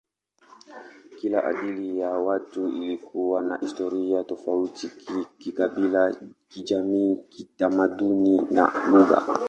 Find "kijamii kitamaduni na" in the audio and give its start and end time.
6.49-8.87